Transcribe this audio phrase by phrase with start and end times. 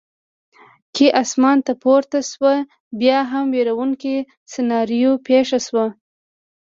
[0.95, 2.55] کې اسمان ته پورته شوه،
[2.99, 4.15] بیا هم وېروونکې
[4.53, 5.85] سناریو پېښه شوه.